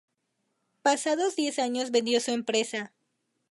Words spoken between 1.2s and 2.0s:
diez años